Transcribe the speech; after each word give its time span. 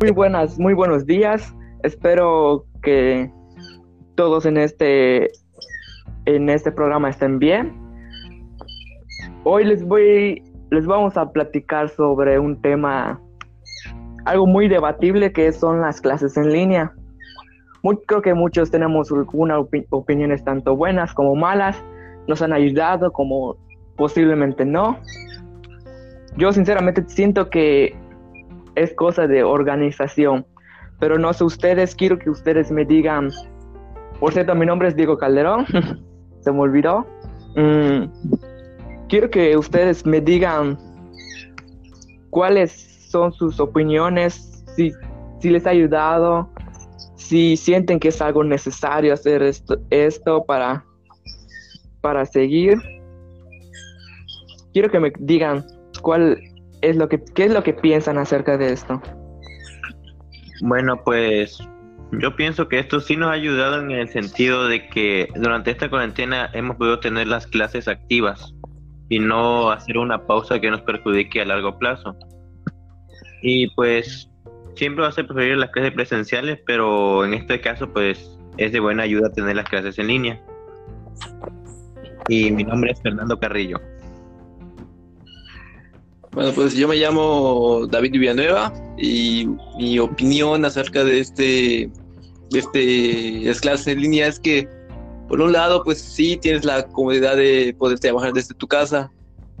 Muy 0.00 0.12
buenas, 0.12 0.60
muy 0.60 0.74
buenos 0.74 1.06
días. 1.06 1.52
Espero 1.82 2.64
que 2.82 3.28
todos 4.14 4.46
en 4.46 4.56
este 4.56 5.28
en 6.24 6.48
este 6.48 6.70
programa 6.70 7.10
estén 7.10 7.40
bien. 7.40 7.72
Hoy 9.42 9.64
les 9.64 9.82
voy 9.84 10.40
les 10.70 10.86
vamos 10.86 11.16
a 11.16 11.32
platicar 11.32 11.88
sobre 11.88 12.38
un 12.38 12.62
tema 12.62 13.20
algo 14.24 14.46
muy 14.46 14.68
debatible 14.68 15.32
que 15.32 15.50
son 15.50 15.80
las 15.80 16.00
clases 16.00 16.36
en 16.36 16.52
línea. 16.52 16.92
creo 18.06 18.22
que 18.22 18.34
muchos 18.34 18.70
tenemos 18.70 19.10
algunas 19.10 19.66
opiniones 19.90 20.44
tanto 20.44 20.76
buenas 20.76 21.12
como 21.12 21.34
malas. 21.34 21.76
Nos 22.28 22.40
han 22.40 22.52
ayudado 22.52 23.10
como 23.10 23.56
posiblemente 23.96 24.64
no. 24.64 24.96
Yo 26.36 26.52
sinceramente 26.52 27.02
siento 27.08 27.50
que 27.50 27.96
es 28.78 28.94
cosa 28.94 29.26
de 29.26 29.42
organización. 29.42 30.46
Pero 31.00 31.18
no 31.18 31.32
sé 31.32 31.44
ustedes, 31.44 31.94
quiero 31.94 32.18
que 32.18 32.30
ustedes 32.30 32.70
me 32.70 32.84
digan. 32.84 33.30
Por 34.18 34.32
cierto, 34.32 34.54
mi 34.54 34.66
nombre 34.66 34.88
es 34.88 34.96
Diego 34.96 35.16
Calderón. 35.16 35.66
Se 36.40 36.52
me 36.52 36.60
olvidó. 36.60 37.06
Mm, 37.56 38.04
quiero 39.08 39.30
que 39.30 39.56
ustedes 39.56 40.04
me 40.06 40.20
digan 40.20 40.78
cuáles 42.30 42.72
son 43.10 43.32
sus 43.32 43.58
opiniones, 43.58 44.64
si, 44.76 44.92
si 45.40 45.50
les 45.50 45.66
ha 45.66 45.70
ayudado, 45.70 46.48
si 47.16 47.56
sienten 47.56 47.98
que 47.98 48.08
es 48.08 48.20
algo 48.20 48.44
necesario 48.44 49.14
hacer 49.14 49.42
esto, 49.42 49.78
esto 49.90 50.44
para, 50.44 50.84
para 52.00 52.24
seguir. 52.26 52.78
Quiero 54.72 54.90
que 54.90 55.00
me 55.00 55.12
digan 55.18 55.64
cuál 56.02 56.38
es 56.82 56.96
lo 56.96 57.08
que, 57.08 57.22
qué 57.34 57.44
es 57.44 57.52
lo 57.52 57.62
que 57.62 57.72
piensan 57.72 58.18
acerca 58.18 58.56
de 58.56 58.72
esto. 58.72 59.00
Bueno, 60.62 61.02
pues 61.04 61.58
yo 62.12 62.34
pienso 62.34 62.68
que 62.68 62.78
esto 62.78 63.00
sí 63.00 63.16
nos 63.16 63.30
ha 63.30 63.32
ayudado 63.32 63.80
en 63.80 63.90
el 63.90 64.08
sentido 64.08 64.66
de 64.66 64.88
que 64.88 65.28
durante 65.36 65.70
esta 65.70 65.90
cuarentena 65.90 66.50
hemos 66.54 66.76
podido 66.76 67.00
tener 67.00 67.26
las 67.26 67.46
clases 67.46 67.86
activas 67.86 68.54
y 69.08 69.18
no 69.18 69.70
hacer 69.70 69.98
una 69.98 70.26
pausa 70.26 70.60
que 70.60 70.70
nos 70.70 70.82
perjudique 70.82 71.40
a 71.40 71.44
largo 71.44 71.78
plazo. 71.78 72.16
Y 73.42 73.68
pues 73.74 74.30
siempre 74.74 75.02
va 75.02 75.08
a 75.08 75.12
ser 75.12 75.26
preferir 75.26 75.56
las 75.58 75.70
clases 75.70 75.92
presenciales, 75.92 76.58
pero 76.66 77.24
en 77.24 77.34
este 77.34 77.60
caso 77.60 77.92
pues 77.92 78.38
es 78.56 78.72
de 78.72 78.80
buena 78.80 79.04
ayuda 79.04 79.30
tener 79.30 79.56
las 79.56 79.68
clases 79.68 79.98
en 79.98 80.08
línea. 80.08 80.40
Y 82.28 82.50
mi 82.50 82.64
nombre 82.64 82.90
es 82.92 83.00
Fernando 83.02 83.38
Carrillo. 83.38 83.80
Bueno, 86.38 86.52
pues 86.52 86.74
yo 86.74 86.86
me 86.86 86.94
llamo 86.94 87.88
David 87.90 88.12
Villanueva 88.12 88.72
y 88.96 89.48
mi 89.76 89.98
opinión 89.98 90.64
acerca 90.64 91.02
de 91.02 91.18
este, 91.18 91.90
de 92.50 92.58
este 92.60 93.40
las 93.40 93.60
clases 93.60 93.88
en 93.88 94.02
línea 94.02 94.28
es 94.28 94.38
que 94.38 94.68
por 95.26 95.40
un 95.40 95.50
lado, 95.50 95.82
pues 95.82 96.00
sí 96.00 96.36
tienes 96.36 96.64
la 96.64 96.86
comodidad 96.86 97.36
de 97.36 97.74
poder 97.76 97.98
trabajar 97.98 98.32
desde 98.34 98.54
tu 98.54 98.68
casa, 98.68 99.10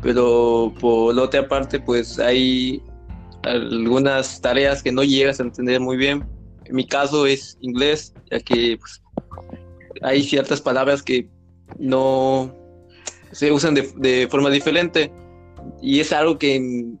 pero 0.02 0.72
por 0.78 1.18
otra 1.18 1.48
parte, 1.48 1.80
pues 1.80 2.20
hay 2.20 2.80
algunas 3.42 4.40
tareas 4.40 4.80
que 4.80 4.92
no 4.92 5.02
llegas 5.02 5.40
a 5.40 5.42
entender 5.42 5.80
muy 5.80 5.96
bien. 5.96 6.24
En 6.64 6.76
mi 6.76 6.86
caso 6.86 7.26
es 7.26 7.58
inglés, 7.60 8.14
ya 8.30 8.38
que 8.38 8.78
pues, 8.78 9.02
hay 10.02 10.22
ciertas 10.22 10.60
palabras 10.60 11.02
que 11.02 11.28
no 11.76 12.54
se 13.32 13.50
usan 13.50 13.74
de 13.74 14.28
forma 14.30 14.48
diferente 14.48 15.10
y 15.80 16.00
es 16.00 16.12
algo 16.12 16.38
que 16.38 16.56
en, 16.56 17.00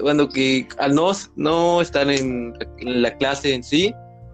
bueno, 0.00 0.28
que 0.28 0.66
al 0.78 0.94
no, 0.94 1.10
no 1.36 1.80
estar 1.80 2.08
en, 2.10 2.52
la 2.80 3.16
clase 3.16 3.54
en 3.54 3.64
sí, 3.64 3.92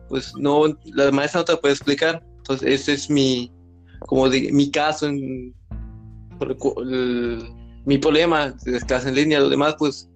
pues 0.08 0.32
no, 0.36 0.76
la 0.84 1.10
maestra 1.10 1.40
no 1.40 1.44
te 1.44 1.56
puede 1.56 1.74
explicar. 1.74 2.22
Entonces, 2.38 2.80
ese 2.80 2.92
es 2.92 3.10
mi, 3.10 3.50
como 4.00 4.28
de, 4.28 4.52
mi 4.52 4.70
caso, 4.70 5.06
en, 5.06 5.54
mi 7.86 7.98
problema 7.98 8.54
de 8.64 8.80
clase 8.80 9.08
en 9.08 9.14
línea. 9.14 9.40
Lo 9.40 9.48
demás, 9.48 9.74
pues, 9.78 10.08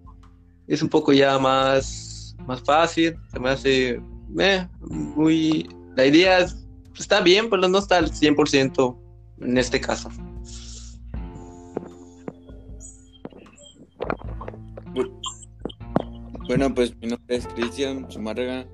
es 0.68 0.82
un 0.82 0.88
poco 0.88 1.12
ya 1.12 1.38
más, 1.38 2.36
más 2.46 2.60
fácil, 2.62 3.16
se 3.32 3.40
me 3.40 3.50
hace, 3.50 4.00
eh, 4.38 4.68
muy, 4.80 5.68
la 5.96 6.06
idea 6.06 6.46
está 6.96 7.20
bien, 7.20 7.48
pero 7.50 7.66
no 7.68 7.78
está 7.78 7.96
al 7.96 8.10
100% 8.10 8.96
en 9.40 9.58
este 9.58 9.80
caso. 9.80 10.10
Bueno, 16.50 16.74
pues 16.74 16.96
mi 16.96 17.06
nombre 17.06 17.36
es 17.36 17.46
Cristian 17.46 18.10
Zumárraga 18.10 18.66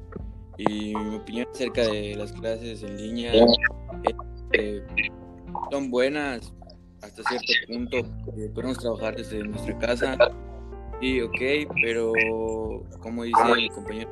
y 0.56 0.94
mi 0.96 1.16
opinión 1.16 1.46
acerca 1.52 1.82
de 1.82 2.16
las 2.16 2.32
clases 2.32 2.82
en 2.82 2.96
línea 2.96 3.32
que 4.50 4.82
son 5.70 5.90
buenas 5.90 6.54
hasta 7.02 7.22
cierto 7.24 7.52
punto. 7.68 7.98
podemos 8.54 8.78
trabajar 8.78 9.16
desde 9.16 9.46
nuestra 9.46 9.76
casa. 9.76 10.16
Sí, 11.02 11.20
ok, 11.20 11.70
pero 11.82 12.14
como 13.00 13.24
dice 13.24 13.42
mi 13.54 13.68
compañero 13.68 14.10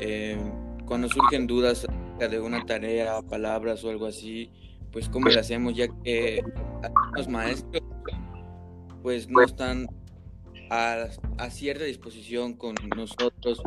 eh, 0.00 0.38
cuando 0.86 1.08
surgen 1.10 1.46
dudas 1.46 1.84
acerca 1.84 2.28
de 2.28 2.40
una 2.40 2.64
tarea, 2.64 3.20
palabras 3.20 3.84
o 3.84 3.90
algo 3.90 4.06
así, 4.06 4.50
pues 4.90 5.06
cómo 5.10 5.28
lo 5.28 5.38
hacemos, 5.38 5.76
ya 5.76 5.86
que 6.02 6.42
los 7.14 7.28
maestros 7.28 7.82
pues 9.02 9.28
no 9.28 9.42
están 9.42 9.86
a, 10.72 11.50
cierta 11.50 11.84
disposición 11.84 12.54
con 12.54 12.74
nosotros. 12.96 13.62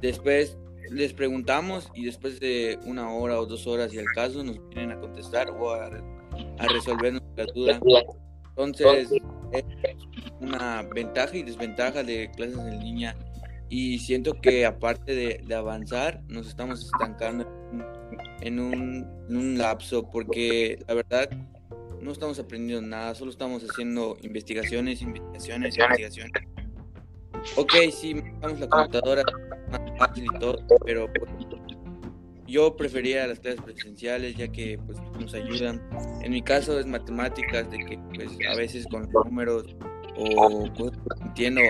Después 0.00 0.58
les 0.90 1.14
preguntamos 1.14 1.90
y 1.94 2.04
después 2.04 2.38
de 2.38 2.78
una 2.84 3.10
hora 3.10 3.40
o 3.40 3.46
dos 3.46 3.66
horas, 3.66 3.90
si 3.90 3.98
al 3.98 4.06
caso, 4.14 4.44
nos 4.44 4.56
vienen 4.68 4.92
a 4.92 5.00
contestar 5.00 5.50
o 5.50 5.70
a, 5.70 5.90
resolver 6.68 7.14
nuestra 7.14 7.46
duda. 7.54 7.80
Entonces, 8.50 9.10
es 9.52 9.64
una 10.40 10.82
ventaja 10.94 11.36
y 11.36 11.42
desventaja 11.42 12.02
de 12.02 12.30
clases 12.36 12.58
en 12.58 12.80
línea. 12.80 13.16
Y 13.70 13.98
siento 13.98 14.34
que 14.40 14.66
aparte 14.66 15.14
de, 15.14 15.54
avanzar, 15.54 16.22
nos 16.28 16.46
estamos 16.46 16.84
estancando 16.84 17.48
en 18.42 18.60
un 18.60 19.58
lapso, 19.58 20.10
porque 20.10 20.78
la 20.86 20.94
verdad 20.94 21.30
no 22.04 22.12
estamos 22.12 22.38
aprendiendo 22.38 22.86
nada, 22.86 23.14
solo 23.14 23.30
estamos 23.30 23.62
haciendo 23.62 24.18
investigaciones, 24.20 25.00
investigaciones, 25.00 25.74
investigaciones. 25.74 26.32
Ok, 27.56 27.72
sí, 27.90 28.22
usamos 28.38 28.60
la 28.60 28.68
computadora 28.68 29.22
más 29.70 29.98
fácil 29.98 30.26
y 30.26 30.38
todo, 30.38 30.58
pero 30.84 31.10
pues, 31.12 31.30
yo 32.46 32.76
prefería 32.76 33.26
las 33.26 33.40
clases 33.40 33.62
presenciales 33.62 34.36
ya 34.36 34.48
que 34.48 34.78
pues 34.86 34.98
nos 35.18 35.32
ayudan. 35.32 35.80
En 36.22 36.32
mi 36.32 36.42
caso 36.42 36.78
es 36.78 36.86
matemáticas, 36.86 37.70
de 37.70 37.78
que 37.78 37.98
pues 38.14 38.30
a 38.52 38.54
veces 38.54 38.86
con 38.90 39.10
números 39.10 39.74
o 40.16 40.70
cosas 40.74 40.98
que 41.18 41.24
entiendo, 41.24 41.62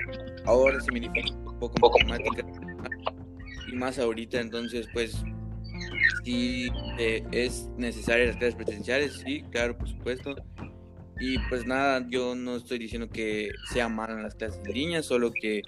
ahora 0.47 0.81
se 0.81 0.91
me 0.91 1.01
dificulta 1.01 1.51
un 1.51 1.59
poco 1.61 1.99
matemáticas 2.09 2.47
y 3.69 3.77
más 3.77 4.01
ahorita, 4.01 4.41
entonces 4.41 4.89
pues 4.93 5.15
si 6.25 6.69
eh, 6.99 7.23
es 7.33 7.69
necesaria 7.77 8.27
las 8.27 8.37
clases 8.37 8.55
presenciales, 8.57 9.23
sí, 9.25 9.43
claro, 9.51 9.77
por 9.77 9.89
supuesto. 9.89 10.35
Y 11.21 11.39
pues 11.49 11.67
nada, 11.67 12.05
yo 12.09 12.35
no 12.35 12.57
estoy 12.57 12.79
diciendo 12.79 13.09
que 13.09 13.51
sea 13.73 13.89
malo 13.89 14.19
las 14.19 14.35
clases 14.35 14.61
en 14.67 14.73
línea, 14.73 15.03
solo 15.03 15.31
que 15.33 15.63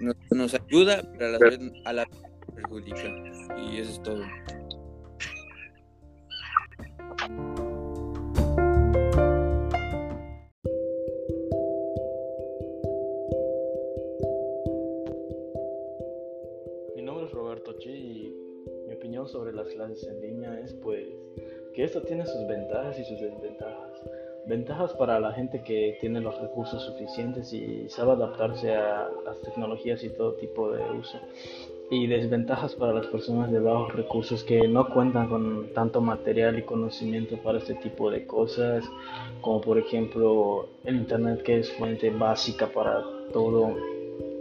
nos, 0.00 0.16
nos 0.30 0.54
ayuda, 0.54 1.02
pero 1.12 1.26
a 1.26 1.30
la 1.30 1.38
vez 1.38 1.58
a 1.84 1.92
la 1.92 2.06
perjudica. 2.54 3.14
Y 3.70 3.78
eso 3.78 3.90
es 3.90 4.02
todo. 4.02 4.24
Las 19.68 19.74
clases 19.74 20.08
en 20.08 20.20
línea 20.20 20.60
es 20.60 20.72
pues 20.74 21.06
que 21.74 21.84
esto 21.84 22.00
tiene 22.02 22.24
sus 22.26 22.46
ventajas 22.46 22.98
y 22.98 23.04
sus 23.04 23.20
desventajas. 23.20 24.02
Ventajas 24.46 24.94
para 24.94 25.20
la 25.20 25.32
gente 25.32 25.62
que 25.62 25.98
tiene 26.00 26.20
los 26.20 26.40
recursos 26.40 26.82
suficientes 26.82 27.52
y 27.52 27.88
sabe 27.90 28.12
adaptarse 28.12 28.74
a 28.74 29.08
las 29.24 29.40
tecnologías 29.42 30.02
y 30.02 30.08
todo 30.08 30.34
tipo 30.34 30.70
de 30.70 30.82
uso. 30.90 31.18
Y 31.90 32.06
desventajas 32.06 32.74
para 32.74 32.94
las 32.94 33.06
personas 33.06 33.50
de 33.50 33.60
bajos 33.60 33.94
recursos 33.94 34.42
que 34.44 34.66
no 34.68 34.88
cuentan 34.88 35.28
con 35.28 35.68
tanto 35.74 36.00
material 36.00 36.58
y 36.58 36.62
conocimiento 36.62 37.36
para 37.38 37.58
este 37.58 37.74
tipo 37.74 38.10
de 38.10 38.26
cosas, 38.26 38.84
como 39.42 39.60
por 39.60 39.78
ejemplo 39.78 40.68
el 40.84 40.96
Internet 40.96 41.42
que 41.42 41.58
es 41.58 41.70
fuente 41.72 42.10
básica 42.10 42.68
para 42.68 43.02
todo 43.32 43.76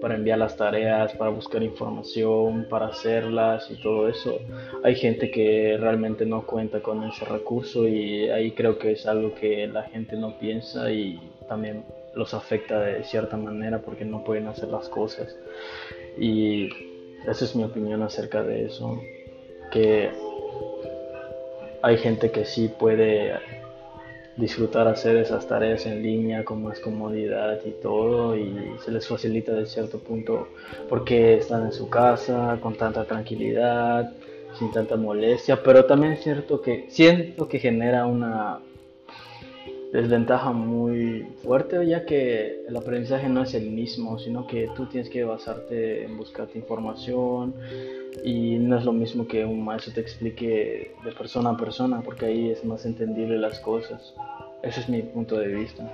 para 0.02 0.16
enviar 0.16 0.38
las 0.38 0.56
tareas, 0.56 1.14
para 1.14 1.32
buscar 1.32 1.64
información, 1.64 2.68
para 2.70 2.88
hacerlas 2.88 3.70
y 3.72 3.82
todo 3.82 4.08
eso. 4.08 4.40
Hay 4.84 4.96
gente 4.96 5.32
que 5.32 5.78
realmente 5.80 6.26
no 6.26 6.46
cuenta 6.46 6.82
con 6.82 7.04
ese 7.04 7.26
recurso 7.26 7.88
y 7.88 8.30
ahí 8.30 8.52
creo 8.52 8.78
que 8.78 8.92
es 8.92 9.06
algo 9.06 9.34
que 9.36 9.68
la 9.68 9.84
gente 9.84 10.16
no 10.16 10.38
piensa 10.40 10.92
y 10.92 11.20
también 11.48 11.84
los 12.16 12.34
afecta 12.34 12.80
de 12.80 13.04
cierta 13.04 13.38
manera 13.38 13.80
porque 13.80 14.06
no 14.06 14.24
pueden 14.24 14.48
hacer 14.48 14.70
las 14.70 14.90
cosas. 14.90 15.36
Y 16.20 16.70
esa 17.28 17.46
es 17.46 17.56
mi 17.56 17.64
opinión 17.64 18.02
acerca 18.02 18.44
de 18.44 18.66
eso. 18.66 19.00
Que 19.72 20.10
hay 21.82 21.98
gente 21.98 22.32
que 22.32 22.46
sí 22.46 22.70
puede 22.70 23.34
disfrutar 24.38 24.88
hacer 24.88 25.18
esas 25.18 25.48
tareas 25.48 25.86
en 25.88 26.02
línea 26.04 26.46
con 26.46 26.64
más 26.64 26.80
comodidad 26.80 27.60
y 27.66 27.72
todo 27.72 28.38
y 28.38 28.54
se 28.86 28.92
les 28.92 29.08
facilita 29.08 29.52
de 29.54 29.66
cierto 29.66 29.98
punto 29.98 30.48
porque 30.88 31.38
están 31.38 31.66
en 31.66 31.72
su 31.74 31.90
casa 31.90 32.60
con 32.62 32.76
tanta 32.76 33.04
tranquilidad 33.06 34.14
sin 34.58 34.72
tanta 34.72 34.96
molestia 34.96 35.62
pero 35.64 35.86
también 35.86 36.14
es 36.14 36.24
cierto 36.24 36.62
que 36.62 36.86
siento 36.90 37.48
que 37.50 37.60
genera 37.60 38.06
una 38.06 38.60
desventaja 39.92 40.52
muy 40.52 41.28
fuerte 41.44 41.86
ya 41.88 42.06
que 42.06 42.66
el 42.68 42.76
aprendizaje 42.76 43.30
no 43.30 43.44
es 43.44 43.54
el 43.54 43.72
mismo 43.72 44.20
sino 44.20 44.46
que 44.46 44.70
tú 44.76 44.86
tienes 44.88 45.10
que 45.10 45.24
basarte 45.24 46.04
en 46.04 46.18
buscarte 46.18 46.60
información 46.60 47.54
y 48.24 48.58
no 48.58 48.78
es 48.78 48.86
lo 48.86 48.94
mismo 48.94 49.28
que 49.28 49.46
un 49.46 49.64
maestro 49.64 49.94
te 49.94 50.02
explique 50.02 50.96
de 51.04 51.12
persona 51.14 51.52
a 51.52 51.58
persona 51.58 52.02
porque 52.02 52.26
ahí 52.26 52.50
es 52.50 52.64
más 52.66 52.86
entendible 52.86 53.38
las 53.38 53.60
cosas. 53.60 54.14
Ese 54.64 54.82
es 54.82 54.90
mi 54.90 55.02
punto 55.02 55.38
de 55.38 55.48
vista. 55.48 55.90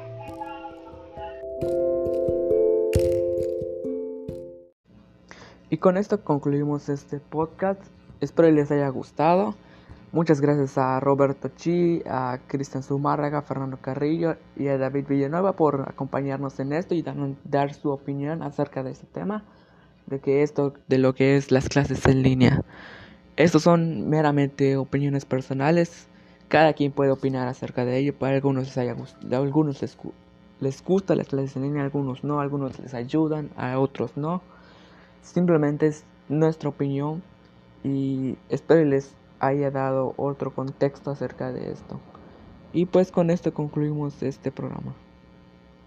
Y 5.70 5.78
con 5.78 5.98
esto 5.98 6.24
concluimos 6.24 6.88
este 6.90 7.20
podcast. 7.20 7.82
Espero 8.22 8.50
les 8.52 8.72
haya 8.72 8.88
gustado 8.90 9.56
Muchas 10.14 10.42
gracias 10.42 10.78
a 10.78 11.00
Roberto 11.00 11.50
Chi, 11.56 12.04
a 12.06 12.38
Cristian 12.46 12.84
Zumárraga, 12.84 13.42
Fernando 13.42 13.78
Carrillo 13.82 14.36
y 14.56 14.68
a 14.68 14.78
David 14.78 15.08
Villanueva 15.08 15.54
por 15.54 15.90
acompañarnos 15.90 16.60
en 16.60 16.72
esto 16.72 16.94
y 16.94 17.04
dar, 17.44 17.74
su 17.74 17.90
opinión 17.90 18.44
acerca 18.44 18.84
de 18.84 18.92
este 18.92 19.08
tema, 19.08 19.44
de 20.06 20.20
que 20.20 20.44
esto, 20.44 20.74
de 20.88 21.00
lo 21.00 21.16
que 21.16 21.36
es 21.36 21.52
las 21.52 21.68
clases 21.68 22.06
en 22.06 22.22
línea. 22.22 22.62
Estos 23.38 23.64
son 23.64 24.08
meramente 24.08 24.78
opiniones 24.78 25.26
personales. 25.26 26.08
Cada 26.48 26.74
quien 26.74 26.92
puede 26.92 27.10
opinar 27.10 27.48
acerca 27.48 27.84
de 27.84 27.98
ello. 27.98 28.14
Para 28.16 28.36
algunos 28.36 28.66
les 28.66 28.78
haya 28.78 28.96
algunos 29.32 29.82
les, 29.82 29.98
les 30.60 30.84
gusta 30.84 31.16
las 31.16 31.28
clases 31.28 31.56
en 31.56 31.64
línea, 31.64 31.82
algunos 31.82 32.24
no, 32.24 32.40
algunos 32.40 32.80
les 32.80 32.94
ayudan, 32.94 33.50
a 33.58 33.80
otros 33.80 34.16
no. 34.16 34.44
Simplemente 35.24 35.88
es 35.88 36.06
nuestra 36.30 36.70
opinión 36.70 37.24
y 37.84 38.38
espero 38.50 38.86
les 38.86 39.16
haya 39.48 39.72
dado 39.72 40.14
otro 40.18 40.54
contexto 40.54 41.12
acerca 41.12 41.52
de 41.52 41.72
esto. 41.72 42.06
Y 42.72 42.88
pues 42.88 43.12
con 43.12 43.30
esto 43.30 43.54
concluimos 43.54 44.24
este 44.24 44.52
programa. 44.52 45.03